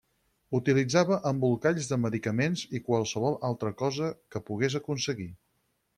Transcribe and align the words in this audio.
Utilitzava 0.59 1.17
embolcalls 1.31 1.91
de 1.91 1.99
medicaments 2.05 2.63
i 2.79 2.83
qualsevol 2.87 3.39
altra 3.53 3.75
cosa 3.83 4.09
que 4.33 4.43
pogués 4.49 4.79
aconseguir. 4.81 5.29